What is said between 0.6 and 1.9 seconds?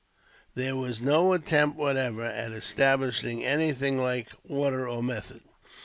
was no attempt,